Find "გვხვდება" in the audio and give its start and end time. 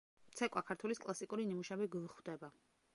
1.97-2.55